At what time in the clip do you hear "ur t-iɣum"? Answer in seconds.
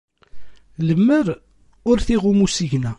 1.89-2.43